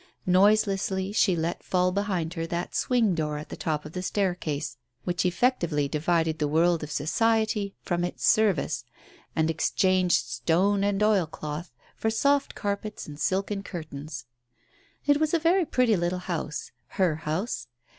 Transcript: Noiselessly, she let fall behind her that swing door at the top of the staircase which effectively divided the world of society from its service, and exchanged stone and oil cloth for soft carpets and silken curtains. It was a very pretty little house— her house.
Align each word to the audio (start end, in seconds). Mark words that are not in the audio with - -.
Noiselessly, 0.25 1.11
she 1.11 1.35
let 1.35 1.61
fall 1.61 1.91
behind 1.91 2.33
her 2.33 2.47
that 2.47 2.73
swing 2.73 3.13
door 3.13 3.37
at 3.37 3.49
the 3.49 3.55
top 3.55 3.85
of 3.85 3.91
the 3.91 4.01
staircase 4.01 4.77
which 5.03 5.27
effectively 5.27 5.87
divided 5.87 6.39
the 6.39 6.47
world 6.47 6.81
of 6.81 6.89
society 6.91 7.75
from 7.83 8.03
its 8.03 8.25
service, 8.27 8.83
and 9.35 9.47
exchanged 9.47 10.25
stone 10.25 10.83
and 10.83 11.03
oil 11.03 11.27
cloth 11.27 11.71
for 11.95 12.09
soft 12.09 12.55
carpets 12.55 13.05
and 13.05 13.19
silken 13.19 13.61
curtains. 13.61 14.25
It 15.05 15.19
was 15.19 15.35
a 15.35 15.37
very 15.39 15.65
pretty 15.67 15.95
little 15.95 16.17
house— 16.17 16.71
her 16.97 17.17
house. 17.17 17.67